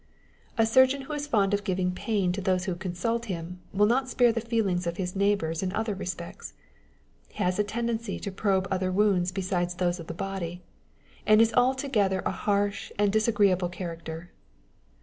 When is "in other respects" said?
5.61-6.53